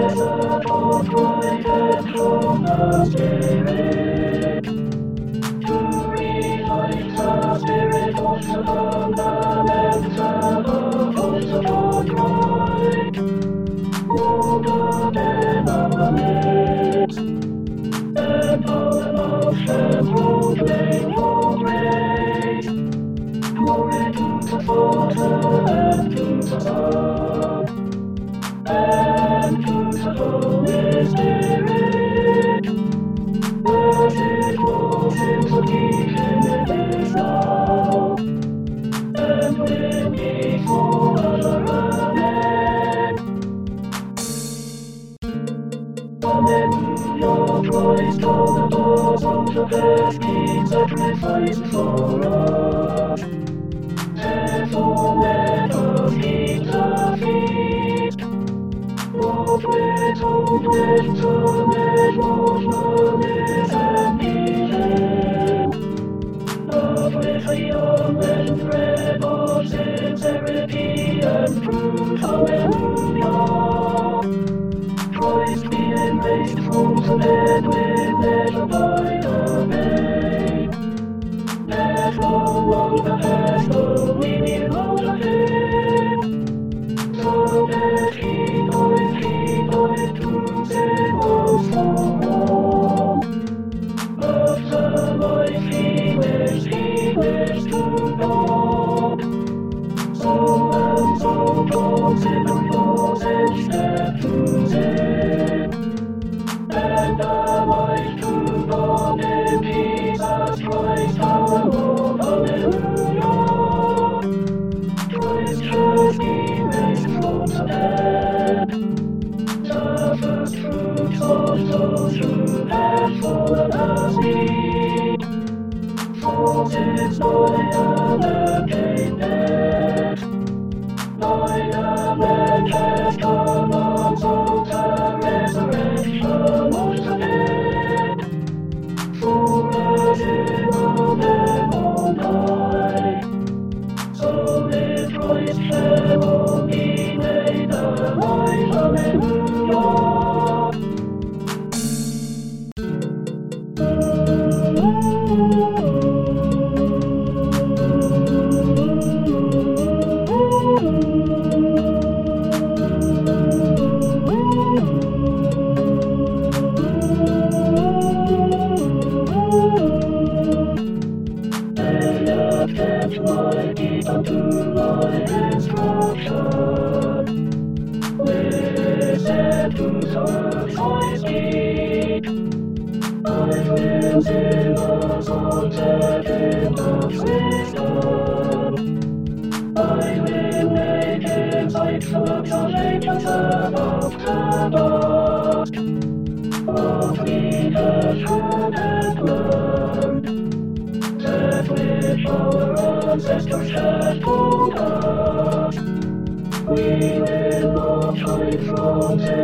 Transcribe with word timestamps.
Thank 0.00 0.16
you. 3.18 3.69
Jerusalem, 46.30 47.18
your 47.18 47.62
voice 47.64 48.16
tore 48.18 48.46
the 48.54 48.68
doors 48.68 49.24
of 49.24 49.46
the 49.52 49.64
Baskin 49.66 50.68
sacrificed 50.68 51.64
for 51.66 52.24
us. 52.24 53.20
Therefore, 54.14 55.20
let 55.20 55.74
us 55.74 56.12
keep 56.14 56.62
the 56.64 57.16
feast. 57.20 58.20
What 59.12 59.64
went 59.64 60.22
on, 60.22 60.64
went 60.64 61.16
to 61.20 61.32
men, 61.66 62.16
what 62.16 62.62
promise 62.70 63.72
and 63.72 64.22
healing. 64.22 65.70
Of 66.70 67.26
Ephraim 67.26 68.20
and 68.22 68.72
Rebels, 68.72 69.70
sincerity 69.70 71.20
and 71.22 71.62
truth, 71.64 72.20
hallelujah 72.20 73.80
man 76.00 76.16
made 76.16 76.58
rules 76.60 77.08
and 77.08 77.20
man 77.20 77.68
made 77.68 78.18
measured 78.20 78.70
by 78.70 79.20
the 79.20 79.66
man. 79.66 80.70
There's 81.66 82.16
no 82.18 82.32
one 82.66 83.04
that 83.04 83.24
has 83.24 83.68
the 83.68 84.14
winning. 84.18 84.72
So 87.22 87.66
there's 87.66 88.09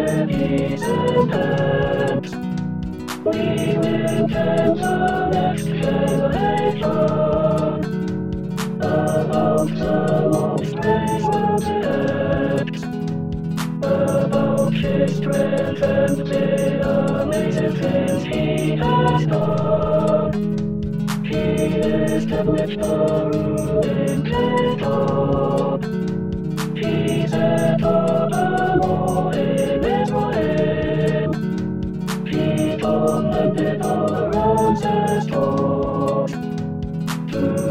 is 0.08 0.82
an 0.82 1.30
act. 1.32 2.30
We 3.24 3.78
will 3.78 4.28
cancel 4.28 5.34
excavate 5.34 6.80
the 8.78 10.28
wolf's 10.32 10.72
place 10.72 11.24
was 11.24 11.64
his 14.74 15.16
strength 15.16 15.82
and 15.82 16.16
the 16.18 17.22
amazing 17.22 17.74
things 17.76 18.22
he. 18.24 18.56
He 21.28 21.40
established 22.16 22.78
the 22.80 22.94
in 23.84 24.20
He 26.76 27.26
set 27.26 27.82
up 27.82 28.32
a 28.32 28.76
law. 28.80 29.05
To 35.26 35.43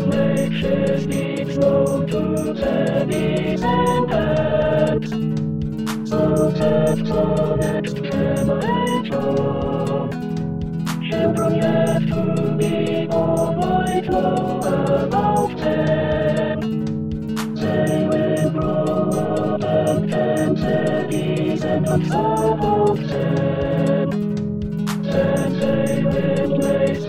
make 0.07 0.51
his 0.51 1.05
deeds 1.07 1.57
known 1.57 2.05
to 2.07 2.53
pennies 2.53 3.63
and 3.63 4.07
pence, 4.09 5.09
so 6.09 6.49
that 6.51 6.97
the 6.97 7.55
next 7.55 7.95
time 7.95 8.49
I 8.51 8.63
come, 9.09 10.09
to 12.07 12.21
be 12.57 13.07
all 13.09 13.55
right 13.55 14.05
low 14.09 14.59
above 15.05 15.51
ten. 15.55 16.59
They 17.55 18.07
will 18.09 18.49
grow 18.51 19.09
up 19.11 19.63
and 19.63 20.09
ten 20.09 20.55
pennies 20.57 21.63
and 21.63 21.87
on 21.87 22.01
of 22.11 22.97
ten. 22.97 24.09
ten 25.03 25.44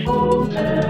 he 0.00 0.54
had 0.54 0.89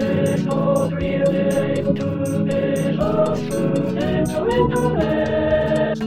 Is 0.00 0.43
God 0.44 0.93
really 0.94 1.38
able 1.78 1.94
to 1.94 2.46
give 2.49 3.00
us 3.00 3.40
food 3.50 4.02
into 4.02 4.44
wilderness? 4.44 6.00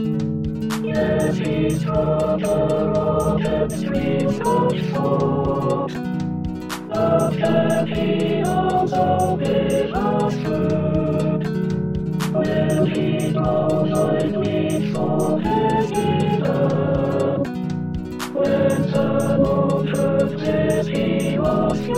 Yes, 0.84 1.36
he's 1.38 1.82
from 1.84 2.40
the 2.40 2.92
rock 2.94 3.40
and 3.44 3.72
streams 3.72 4.40
of 4.40 4.92
salt. 4.92 5.92
But 6.88 7.36
can 7.36 7.86
he 7.86 8.42
also 8.42 9.36
give 9.36 9.92
us 9.94 10.34
food? 10.34 11.46
Will 12.34 12.86
he 12.86 13.32
provide 13.32 14.38
meat 14.40 14.92
for 14.92 15.40
his 15.40 15.90
kingdom? 15.92 17.44
When 18.34 18.82
the 18.92 19.38
Lord 19.38 19.88
heard 19.96 20.40
A 21.88 21.94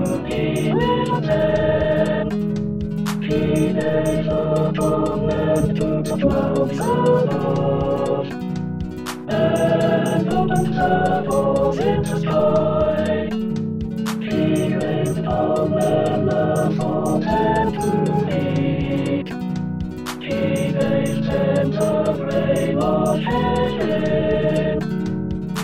the 1.21 1.94
clouds 6.19 6.79
above, 6.79 8.29
and 9.29 10.29
opened 10.33 10.75
the 10.75 11.25
doors 11.29 11.79
in 11.79 12.03
the 12.03 12.17
sky. 12.21 13.29
He 14.21 14.75
rained 14.75 15.27
on 15.27 15.71
them 15.71 16.27
the 16.27 16.45
thought 16.77 17.25
and 17.25 17.75
to 17.75 17.91
eat. 18.37 19.29
He 20.23 20.41
made 20.73 21.25
them 21.25 21.71
the 21.71 21.93
grain 22.19 22.77
of 22.79 23.19
heaven, 23.21 24.83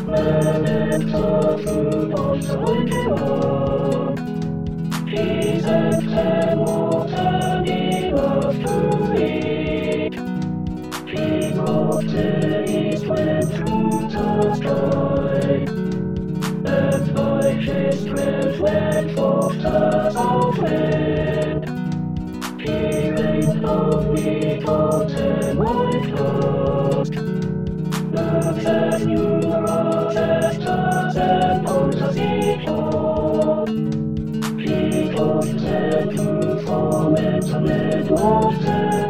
and 0.09 0.65
the 0.67 1.31
caused 35.21 35.59
them 35.59 36.11
to 36.11 36.65
form 36.65 37.17
and 37.17 37.43
they 37.69 38.11
were 38.11 39.10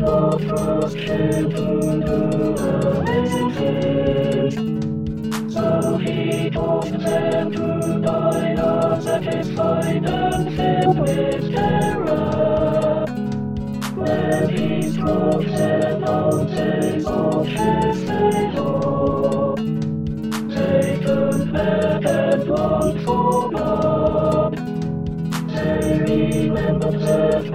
they 0.00 0.06
turned 21.02 21.52
back 21.52 22.04
and 22.06 22.48
longed 22.48 23.04
for 23.04 23.49
remembered 26.92 27.50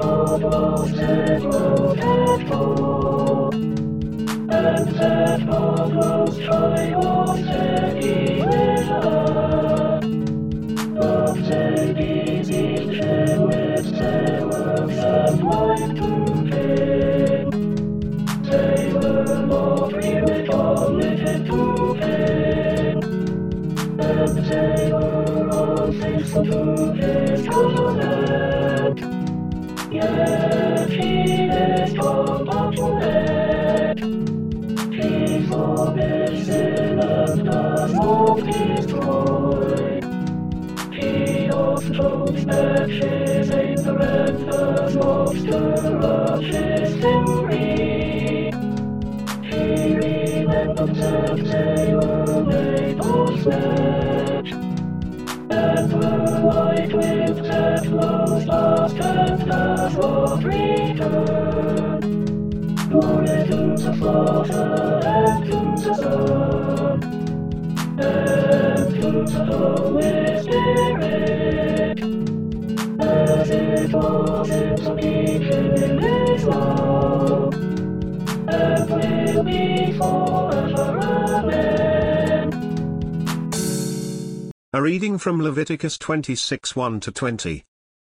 A 84.76 84.82
reading 84.82 85.18
from 85.18 85.42
Leviticus 85.42 85.98
26 85.98 86.76
1 86.76 87.00
to 87.00 87.12
20. 87.14 87.64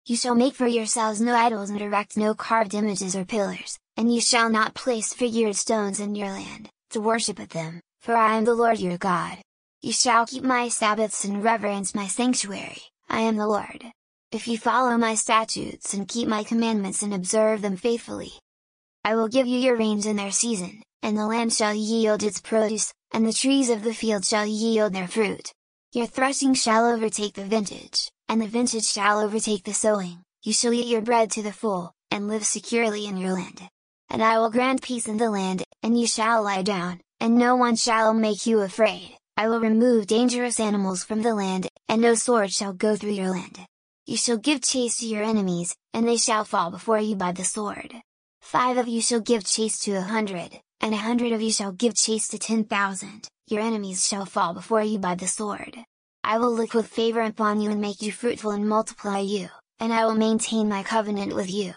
You 0.08 0.16
shall 0.16 0.34
make 0.34 0.56
for 0.56 0.66
yourselves 0.66 1.22
no 1.22 1.36
idols 1.36 1.70
and 1.70 1.80
erect 1.80 2.18
no 2.18 2.34
carved 2.34 2.74
images 2.74 3.16
or 3.16 3.24
pillars, 3.24 3.78
and 3.96 4.12
you 4.12 4.20
shall 4.20 4.50
not 4.50 4.74
place 4.74 5.14
figured 5.14 5.56
stones 5.56 6.00
in 6.00 6.16
your 6.16 6.30
land, 6.30 6.70
to 6.90 7.00
worship 7.00 7.40
at 7.40 7.52
them, 7.52 7.82
for 8.02 8.16
I 8.16 8.38
am 8.38 8.46
the 8.46 8.56
Lord 8.56 8.80
your 8.80 8.98
God. 8.98 9.45
You 9.86 9.92
shall 9.92 10.26
keep 10.26 10.42
my 10.42 10.68
Sabbaths 10.68 11.26
and 11.26 11.44
reverence 11.44 11.94
my 11.94 12.08
sanctuary, 12.08 12.82
I 13.08 13.20
am 13.20 13.36
the 13.36 13.46
Lord. 13.46 13.86
If 14.32 14.48
you 14.48 14.58
follow 14.58 14.98
my 14.98 15.14
statutes 15.14 15.94
and 15.94 16.08
keep 16.08 16.28
my 16.28 16.44
commandments 16.44 17.04
and 17.04 17.14
observe 17.14 17.62
them 17.62 17.78
faithfully, 17.78 18.32
I 19.04 19.14
will 19.14 19.28
give 19.28 19.46
you 19.46 19.60
your 19.60 19.76
rains 19.76 20.08
in 20.08 20.16
their 20.16 20.32
season, 20.32 20.82
and 21.04 21.16
the 21.16 21.28
land 21.28 21.54
shall 21.54 21.76
yield 21.76 22.24
its 22.24 22.42
produce, 22.42 22.96
and 23.12 23.28
the 23.28 23.32
trees 23.32 23.70
of 23.70 23.84
the 23.84 23.94
field 23.94 24.26
shall 24.26 24.48
yield 24.48 24.94
their 24.94 25.08
fruit. 25.08 25.54
Your 25.92 26.08
threshing 26.08 26.56
shall 26.56 26.88
overtake 26.88 27.36
the 27.36 27.46
vintage, 27.46 28.10
and 28.28 28.42
the 28.42 28.48
vintage 28.48 28.88
shall 28.88 29.20
overtake 29.20 29.66
the 29.66 29.74
sowing, 29.76 30.24
you 30.42 30.52
shall 30.52 30.74
eat 30.74 30.88
your 30.88 31.02
bread 31.02 31.30
to 31.34 31.44
the 31.44 31.54
full, 31.54 31.94
and 32.10 32.28
live 32.28 32.48
securely 32.48 33.06
in 33.06 33.18
your 33.18 33.34
land. 33.34 33.62
And 34.10 34.24
I 34.24 34.40
will 34.40 34.50
grant 34.50 34.82
peace 34.82 35.08
in 35.08 35.18
the 35.18 35.30
land, 35.30 35.64
and 35.84 35.96
you 35.96 36.08
shall 36.08 36.42
lie 36.42 36.64
down, 36.64 37.02
and 37.20 37.36
no 37.36 37.56
one 37.56 37.76
shall 37.76 38.16
make 38.16 38.48
you 38.48 38.62
afraid. 38.62 39.16
I 39.38 39.50
will 39.50 39.60
remove 39.60 40.08
dangerous 40.08 40.62
animals 40.62 41.04
from 41.04 41.22
the 41.22 41.36
land, 41.36 41.68
and 41.90 42.02
no 42.02 42.16
sword 42.16 42.54
shall 42.54 42.72
go 42.72 42.96
through 42.96 43.12
your 43.12 43.32
land. 43.32 43.60
You 44.06 44.16
shall 44.16 44.38
give 44.38 44.62
chase 44.62 45.00
to 45.00 45.06
your 45.06 45.24
enemies, 45.24 45.76
and 45.94 46.08
they 46.08 46.16
shall 46.16 46.46
fall 46.46 46.72
before 46.72 47.00
you 47.00 47.18
by 47.18 47.34
the 47.34 47.44
sword. 47.44 47.96
Five 48.42 48.78
of 48.78 48.88
you 48.88 49.02
shall 49.02 49.20
give 49.20 49.44
chase 49.44 49.78
to 49.82 49.92
a 49.92 50.02
hundred, 50.02 50.62
and 50.80 50.94
a 50.94 50.98
hundred 50.98 51.34
of 51.34 51.42
you 51.42 51.52
shall 51.52 51.74
give 51.74 51.96
chase 51.96 52.30
to 52.30 52.40
ten 52.40 52.64
thousand, 52.64 53.28
your 53.48 53.60
enemies 53.60 54.08
shall 54.08 54.26
fall 54.26 54.54
before 54.54 54.84
you 54.84 55.00
by 55.00 55.16
the 55.16 55.28
sword. 55.28 55.80
I 56.24 56.38
will 56.38 56.56
look 56.56 56.74
with 56.74 56.88
favor 56.88 57.22
upon 57.22 57.60
you 57.60 57.72
and 57.72 57.82
make 57.82 58.02
you 58.02 58.14
fruitful 58.14 58.52
and 58.52 58.70
multiply 58.70 59.20
you, 59.20 59.50
and 59.80 59.92
I 59.92 60.06
will 60.06 60.16
maintain 60.16 60.70
my 60.70 60.82
covenant 60.82 61.36
with 61.36 61.52
you. 61.52 61.74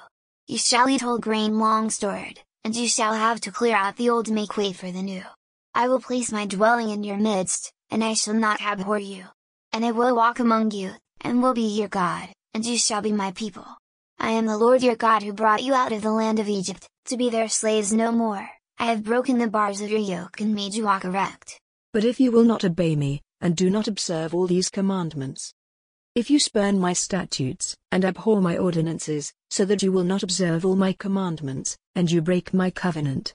You 0.46 0.58
shall 0.58 0.88
eat 0.88 1.00
whole 1.00 1.18
grain 1.18 1.58
long 1.58 1.90
stored, 1.90 2.38
and 2.62 2.76
you 2.76 2.86
shall 2.86 3.14
have 3.14 3.40
to 3.40 3.50
clear 3.50 3.74
out 3.74 3.96
the 3.96 4.10
old 4.10 4.30
make 4.30 4.56
way 4.56 4.72
for 4.72 4.92
the 4.92 5.02
new. 5.02 5.24
I 5.74 5.88
will 5.88 6.00
place 6.00 6.32
my 6.32 6.46
dwelling 6.46 6.90
in 6.90 7.04
your 7.04 7.16
midst, 7.16 7.72
and 7.90 8.02
I 8.02 8.14
shall 8.14 8.34
not 8.34 8.60
abhor 8.60 8.98
you. 8.98 9.24
And 9.72 9.84
I 9.84 9.92
will 9.92 10.16
walk 10.16 10.38
among 10.38 10.72
you, 10.72 10.92
and 11.20 11.42
will 11.42 11.54
be 11.54 11.62
your 11.62 11.88
God, 11.88 12.28
and 12.54 12.64
you 12.64 12.78
shall 12.78 13.02
be 13.02 13.12
my 13.12 13.32
people. 13.32 13.66
I 14.18 14.30
am 14.30 14.46
the 14.46 14.58
Lord 14.58 14.82
your 14.82 14.96
God 14.96 15.22
who 15.22 15.32
brought 15.32 15.62
you 15.62 15.74
out 15.74 15.92
of 15.92 16.02
the 16.02 16.10
land 16.10 16.38
of 16.38 16.48
Egypt, 16.48 16.88
to 17.06 17.16
be 17.16 17.30
their 17.30 17.48
slaves 17.48 17.92
no 17.92 18.10
more. 18.10 18.48
I 18.78 18.86
have 18.86 19.04
broken 19.04 19.38
the 19.38 19.48
bars 19.48 19.80
of 19.80 19.90
your 19.90 20.00
yoke 20.00 20.40
and 20.40 20.54
made 20.54 20.74
you 20.74 20.84
walk 20.84 21.04
erect. 21.04 21.60
But 21.92 22.04
if 22.04 22.18
you 22.18 22.30
will 22.30 22.44
not 22.44 22.64
obey 22.64 22.96
me, 22.96 23.22
and 23.40 23.56
do 23.56 23.70
not 23.70 23.88
observe 23.88 24.34
all 24.34 24.46
these 24.46 24.70
commandments, 24.70 25.52
if 26.14 26.30
you 26.30 26.40
spurn 26.40 26.80
my 26.80 26.92
statutes, 26.92 27.76
and 27.92 28.04
abhor 28.04 28.40
my 28.40 28.56
ordinances, 28.56 29.32
so 29.50 29.64
that 29.64 29.82
you 29.84 29.92
will 29.92 30.02
not 30.02 30.24
observe 30.24 30.64
all 30.64 30.74
my 30.74 30.92
commandments, 30.92 31.76
and 31.94 32.10
you 32.10 32.20
break 32.20 32.52
my 32.52 32.70
covenant, 32.70 33.34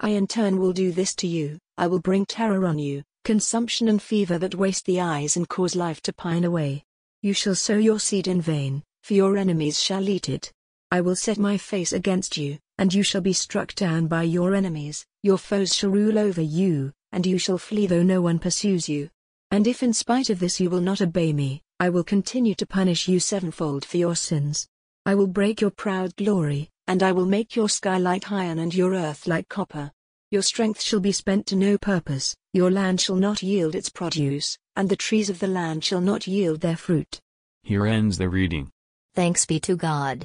I 0.00 0.10
in 0.10 0.26
turn 0.26 0.58
will 0.58 0.72
do 0.72 0.92
this 0.92 1.14
to 1.16 1.26
you, 1.26 1.58
I 1.76 1.88
will 1.88 1.98
bring 1.98 2.24
terror 2.24 2.66
on 2.66 2.78
you, 2.78 3.02
consumption 3.24 3.88
and 3.88 4.00
fever 4.00 4.38
that 4.38 4.54
waste 4.54 4.86
the 4.86 5.00
eyes 5.00 5.36
and 5.36 5.48
cause 5.48 5.74
life 5.74 6.00
to 6.02 6.12
pine 6.12 6.44
away. 6.44 6.84
You 7.22 7.32
shall 7.32 7.56
sow 7.56 7.76
your 7.76 7.98
seed 7.98 8.28
in 8.28 8.40
vain, 8.40 8.84
for 9.02 9.14
your 9.14 9.36
enemies 9.36 9.82
shall 9.82 10.08
eat 10.08 10.28
it. 10.28 10.52
I 10.92 11.00
will 11.00 11.16
set 11.16 11.36
my 11.36 11.58
face 11.58 11.92
against 11.92 12.36
you, 12.36 12.58
and 12.78 12.94
you 12.94 13.02
shall 13.02 13.20
be 13.20 13.32
struck 13.32 13.74
down 13.74 14.06
by 14.06 14.22
your 14.22 14.54
enemies, 14.54 15.04
your 15.22 15.36
foes 15.36 15.74
shall 15.74 15.90
rule 15.90 16.18
over 16.18 16.40
you, 16.40 16.92
and 17.10 17.26
you 17.26 17.38
shall 17.38 17.58
flee 17.58 17.86
though 17.86 18.04
no 18.04 18.22
one 18.22 18.38
pursues 18.38 18.88
you. 18.88 19.10
And 19.50 19.66
if 19.66 19.82
in 19.82 19.92
spite 19.92 20.30
of 20.30 20.38
this 20.38 20.60
you 20.60 20.70
will 20.70 20.80
not 20.80 21.00
obey 21.00 21.32
me, 21.32 21.62
I 21.80 21.88
will 21.88 22.04
continue 22.04 22.54
to 22.54 22.66
punish 22.66 23.08
you 23.08 23.18
sevenfold 23.18 23.84
for 23.84 23.96
your 23.96 24.14
sins. 24.14 24.68
I 25.04 25.14
will 25.14 25.26
break 25.26 25.60
your 25.60 25.70
proud 25.70 26.14
glory, 26.16 26.70
and 26.88 27.02
I 27.02 27.12
will 27.12 27.26
make 27.26 27.54
your 27.54 27.68
sky 27.68 27.98
like 27.98 28.32
iron 28.32 28.58
and 28.58 28.74
your 28.74 28.94
earth 28.94 29.28
like 29.28 29.48
copper. 29.48 29.92
Your 30.30 30.42
strength 30.42 30.82
shall 30.82 31.00
be 31.00 31.12
spent 31.12 31.46
to 31.46 31.56
no 31.56 31.78
purpose, 31.78 32.34
your 32.52 32.70
land 32.70 33.00
shall 33.00 33.16
not 33.16 33.42
yield 33.42 33.74
its 33.74 33.90
produce, 33.90 34.58
and 34.74 34.88
the 34.88 34.96
trees 34.96 35.30
of 35.30 35.38
the 35.38 35.46
land 35.46 35.84
shall 35.84 36.00
not 36.00 36.26
yield 36.26 36.60
their 36.60 36.76
fruit. 36.76 37.20
Here 37.62 37.86
ends 37.86 38.18
the 38.18 38.28
reading. 38.28 38.70
Thanks 39.14 39.46
be 39.46 39.60
to 39.60 39.76
God. 39.76 40.24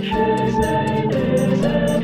Remember 0.00 1.56
that 1.56 2.00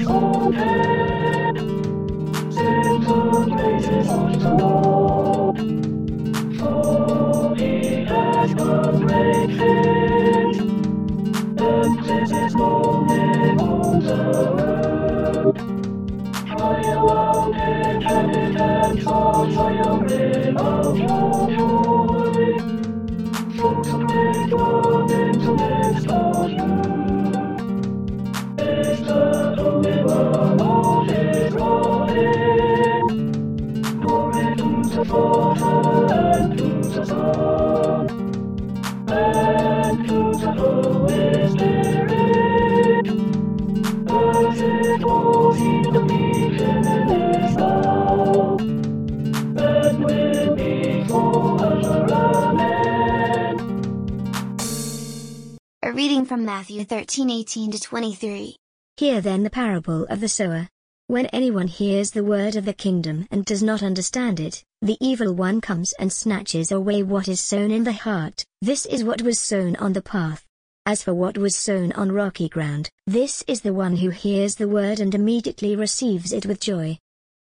from 56.36 56.44
Matthew 56.44 56.84
13:18 56.84 57.72
to 57.72 57.80
23. 57.80 58.56
Hear 58.99 59.22
then 59.22 59.42
the 59.42 59.49
parable 59.49 60.04
of 60.10 60.20
the 60.20 60.28
sower. 60.28 60.68
When 61.06 61.25
anyone 61.32 61.66
hears 61.66 62.10
the 62.10 62.22
word 62.22 62.56
of 62.56 62.66
the 62.66 62.75
kingdom 62.75 63.26
and 63.30 63.42
does 63.42 63.62
not 63.62 63.82
understand 63.82 64.38
it, 64.38 64.62
the 64.82 64.99
evil 65.00 65.32
one 65.32 65.62
comes 65.62 65.94
and 65.99 66.12
snatches 66.12 66.70
away 66.70 67.02
what 67.02 67.26
is 67.26 67.40
sown 67.40 67.70
in 67.70 67.84
the 67.84 67.94
heart. 67.94 68.44
This 68.60 68.84
is 68.84 69.02
what 69.02 69.22
was 69.22 69.40
sown 69.40 69.76
on 69.76 69.94
the 69.94 70.02
path. 70.02 70.44
As 70.84 71.02
for 71.02 71.14
what 71.14 71.38
was 71.38 71.56
sown 71.56 71.90
on 71.92 72.12
rocky 72.12 72.50
ground, 72.50 72.90
this 73.06 73.42
is 73.49 73.62
the 73.62 73.72
one 73.72 73.96
who 73.96 74.10
hears 74.10 74.56
the 74.56 74.68
word 74.68 75.00
and 75.00 75.14
immediately 75.14 75.75
receives 75.75 76.34
it 76.34 76.44
with 76.44 76.60
joy. 76.60 76.99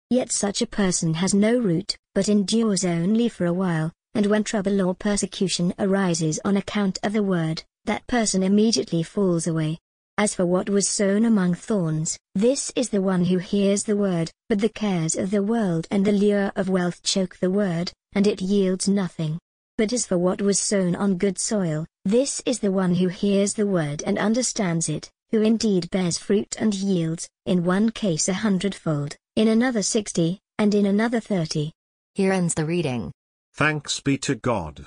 Yet 0.09 0.29
such 0.29 0.61
a 0.61 0.67
person 0.67 1.13
has 1.13 1.33
no 1.33 1.57
root, 1.57 1.95
but 2.13 2.27
endures 2.27 2.83
only 2.83 3.29
for 3.29 3.45
a 3.45 3.53
while, 3.53 3.93
and 4.13 4.25
when 4.25 4.43
trouble 4.43 4.81
or 4.81 4.93
persecution 4.93 5.73
arises 5.79 6.37
on 6.43 6.57
account 6.57 6.99
of 7.01 7.13
the 7.13 7.23
word, 7.23 7.63
that 7.85 8.05
person 8.07 8.43
immediately 8.43 9.03
falls 9.03 9.47
away. 9.47 9.79
As 10.17 10.35
for 10.35 10.45
what 10.45 10.69
was 10.69 10.87
sown 10.87 11.25
among 11.25 11.55
thorns, 11.55 12.17
this 12.35 12.71
is 12.75 12.89
the 12.89 13.01
one 13.01 13.25
who 13.25 13.39
hears 13.39 13.83
the 13.83 13.97
word, 13.97 14.29
but 14.47 14.59
the 14.59 14.69
cares 14.69 15.15
of 15.15 15.31
the 15.31 15.41
world 15.41 15.87
and 15.89 16.05
the 16.05 16.11
lure 16.11 16.51
of 16.55 16.69
wealth 16.69 17.01
choke 17.01 17.37
the 17.37 17.49
word, 17.49 17.91
and 18.13 18.27
it 18.27 18.41
yields 18.41 18.87
nothing. 18.87 19.39
But 19.77 19.91
as 19.91 20.05
for 20.05 20.19
what 20.19 20.41
was 20.41 20.59
sown 20.59 20.95
on 20.95 21.17
good 21.17 21.39
soil, 21.39 21.87
this 22.05 22.43
is 22.45 22.59
the 22.59 22.71
one 22.71 22.93
who 22.93 23.07
hears 23.07 23.55
the 23.55 23.65
word 23.65 24.03
and 24.05 24.19
understands 24.19 24.87
it, 24.87 25.09
who 25.31 25.41
indeed 25.41 25.89
bears 25.89 26.19
fruit 26.19 26.55
and 26.59 26.75
yields, 26.75 27.27
in 27.47 27.63
one 27.63 27.89
case 27.89 28.29
a 28.29 28.33
hundredfold, 28.33 29.15
in 29.35 29.47
another 29.47 29.81
sixty, 29.81 30.39
and 30.59 30.75
in 30.75 30.85
another 30.85 31.19
thirty. 31.19 31.71
Here 32.13 32.31
ends 32.31 32.53
the 32.53 32.65
reading. 32.65 33.11
Thanks 33.55 33.99
be 33.99 34.19
to 34.19 34.35
God. 34.35 34.85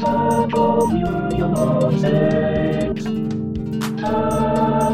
the 0.00 0.48
communion 0.50 1.54
of 1.54 2.00
saints, 2.00 3.04
the 4.00 4.14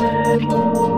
Let 0.00 0.97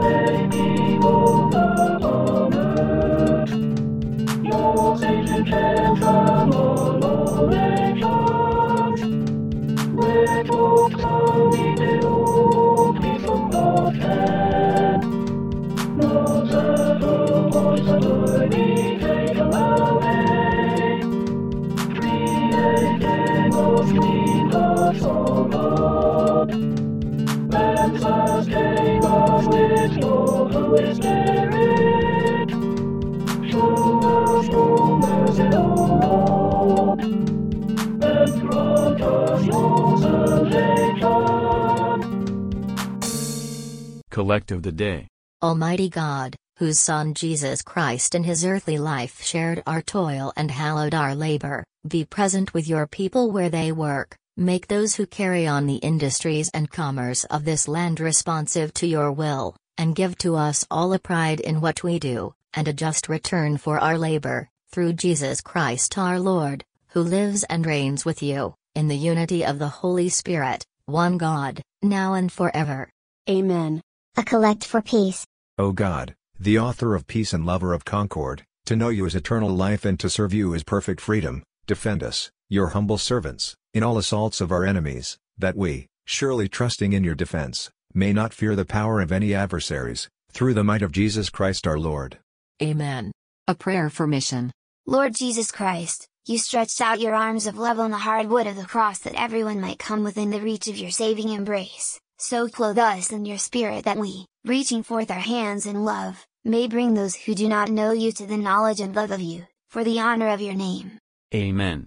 Collect 44.20 44.52
of 44.52 44.62
the 44.62 44.70
Day. 44.70 45.08
Almighty 45.42 45.88
God, 45.88 46.36
whose 46.58 46.78
Son 46.78 47.14
Jesus 47.14 47.62
Christ 47.62 48.14
in 48.14 48.22
his 48.22 48.44
earthly 48.44 48.76
life 48.76 49.22
shared 49.22 49.62
our 49.66 49.80
toil 49.80 50.30
and 50.36 50.50
hallowed 50.50 50.92
our 50.92 51.14
labor, 51.14 51.64
be 51.88 52.04
present 52.04 52.52
with 52.52 52.68
your 52.68 52.86
people 52.86 53.30
where 53.30 53.48
they 53.48 53.72
work, 53.72 54.14
make 54.36 54.66
those 54.66 54.94
who 54.94 55.06
carry 55.06 55.46
on 55.46 55.64
the 55.64 55.76
industries 55.76 56.50
and 56.52 56.70
commerce 56.70 57.24
of 57.36 57.46
this 57.46 57.66
land 57.66 57.98
responsive 57.98 58.74
to 58.74 58.86
your 58.86 59.10
will, 59.10 59.56
and 59.78 59.96
give 59.96 60.18
to 60.18 60.36
us 60.36 60.66
all 60.70 60.92
a 60.92 60.98
pride 60.98 61.40
in 61.40 61.62
what 61.62 61.82
we 61.82 61.98
do, 61.98 62.34
and 62.52 62.68
a 62.68 62.74
just 62.74 63.08
return 63.08 63.56
for 63.56 63.78
our 63.78 63.96
labor, 63.96 64.50
through 64.70 64.92
Jesus 64.92 65.40
Christ 65.40 65.96
our 65.96 66.20
Lord, 66.20 66.62
who 66.88 67.00
lives 67.00 67.42
and 67.44 67.64
reigns 67.64 68.04
with 68.04 68.22
you, 68.22 68.54
in 68.74 68.86
the 68.86 68.98
unity 68.98 69.46
of 69.46 69.58
the 69.58 69.80
Holy 69.80 70.10
Spirit, 70.10 70.62
one 70.84 71.16
God, 71.16 71.62
now 71.80 72.12
and 72.12 72.30
forever. 72.30 72.90
Amen. 73.30 73.80
A 74.16 74.24
collect 74.24 74.64
for 74.64 74.82
peace. 74.82 75.24
O 75.56 75.72
God, 75.72 76.14
the 76.38 76.58
author 76.58 76.94
of 76.94 77.06
peace 77.06 77.32
and 77.32 77.46
lover 77.46 77.72
of 77.72 77.84
concord, 77.84 78.44
to 78.66 78.74
know 78.74 78.88
you 78.88 79.06
is 79.06 79.14
eternal 79.14 79.50
life 79.50 79.84
and 79.84 79.98
to 80.00 80.10
serve 80.10 80.34
you 80.34 80.52
is 80.52 80.64
perfect 80.64 81.00
freedom, 81.00 81.42
defend 81.66 82.02
us, 82.02 82.30
your 82.48 82.68
humble 82.68 82.98
servants, 82.98 83.54
in 83.72 83.82
all 83.82 83.98
assaults 83.98 84.40
of 84.40 84.50
our 84.50 84.64
enemies, 84.64 85.16
that 85.38 85.56
we, 85.56 85.86
surely 86.06 86.48
trusting 86.48 86.92
in 86.92 87.04
your 87.04 87.14
defense, 87.14 87.70
may 87.94 88.12
not 88.12 88.34
fear 88.34 88.56
the 88.56 88.64
power 88.64 89.00
of 89.00 89.12
any 89.12 89.32
adversaries, 89.32 90.08
through 90.32 90.54
the 90.54 90.64
might 90.64 90.82
of 90.82 90.92
Jesus 90.92 91.30
Christ 91.30 91.66
our 91.66 91.78
Lord. 91.78 92.18
Amen. 92.62 93.12
A 93.46 93.54
prayer 93.54 93.90
for 93.90 94.06
mission. 94.06 94.50
Lord 94.86 95.14
Jesus 95.14 95.52
Christ, 95.52 96.06
you 96.26 96.38
stretched 96.38 96.80
out 96.80 97.00
your 97.00 97.14
arms 97.14 97.46
of 97.46 97.58
love 97.58 97.78
on 97.78 97.90
the 97.90 97.98
hard 97.98 98.28
wood 98.28 98.46
of 98.46 98.56
the 98.56 98.64
cross 98.64 98.98
that 99.00 99.20
everyone 99.20 99.60
might 99.60 99.78
come 99.78 100.02
within 100.02 100.30
the 100.30 100.40
reach 100.40 100.68
of 100.68 100.76
your 100.76 100.90
saving 100.90 101.28
embrace. 101.28 102.00
So 102.20 102.48
clothe 102.48 102.78
us 102.78 103.12
in 103.12 103.24
your 103.24 103.38
spirit 103.38 103.86
that 103.86 103.96
we, 103.96 104.26
reaching 104.44 104.82
forth 104.82 105.10
our 105.10 105.20
hands 105.20 105.64
in 105.64 105.86
love, 105.86 106.26
may 106.44 106.68
bring 106.68 106.92
those 106.92 107.14
who 107.14 107.34
do 107.34 107.48
not 107.48 107.70
know 107.70 107.92
you 107.92 108.12
to 108.12 108.26
the 108.26 108.36
knowledge 108.36 108.78
and 108.78 108.94
love 108.94 109.10
of 109.10 109.22
you, 109.22 109.46
for 109.70 109.84
the 109.84 110.00
honor 110.00 110.28
of 110.28 110.42
your 110.42 110.52
name. 110.52 110.98
Amen. 111.34 111.86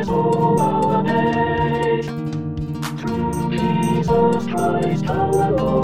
Oh, 5.13 5.80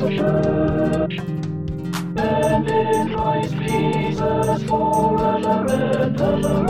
And 0.00 1.08
it 2.68 3.16
Christ 3.16 3.54
Jesus 3.54 4.62
for 4.68 5.18
ever 5.26 5.64
and. 5.64 6.67